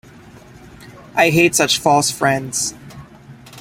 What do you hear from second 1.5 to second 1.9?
such